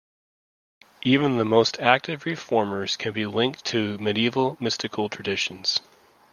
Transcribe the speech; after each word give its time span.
Even 1.03 1.37
the 1.37 1.45
most 1.45 1.79
active 1.79 2.25
reformers 2.25 2.97
can 2.97 3.13
be 3.13 3.27
linked 3.27 3.63
to 3.65 3.99
Medieval 3.99 4.57
mystical 4.59 5.09
traditions. 5.09 5.79